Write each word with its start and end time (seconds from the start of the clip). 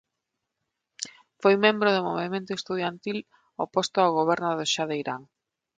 Foi 1.41 1.55
membro 1.65 1.89
do 1.95 2.05
movemento 2.09 2.51
estudantil 2.55 3.17
oposto 3.65 3.97
ao 4.01 4.15
goberno 4.19 4.49
do 4.59 4.65
Xa 4.73 4.83
de 4.89 4.95
Irán. 5.03 5.21